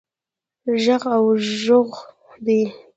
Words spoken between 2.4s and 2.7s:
دی.